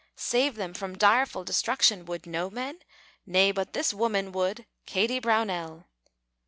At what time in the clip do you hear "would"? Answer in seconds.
2.05-2.25, 4.31-4.65